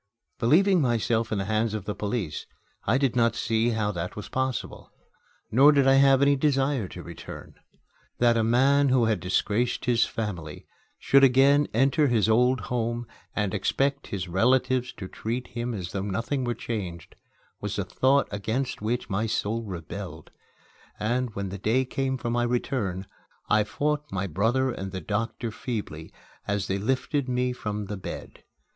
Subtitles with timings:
[0.39, 2.47] Believing myself in the hands of the police,
[2.85, 4.91] I did not see how that was possible.
[5.51, 7.53] Nor did I have any desire to return.
[8.17, 10.65] That a man who had disgraced his family
[10.97, 16.01] should again enter his old home and expect his relatives to treat him as though
[16.01, 17.15] nothing were changed,
[17.59, 20.31] was a thought against which my soul rebelled;
[20.99, 23.05] and, when the day came for my return,
[23.51, 26.11] I fought my brother and the doctor feebly
[26.47, 28.43] as they lifted me from the bed.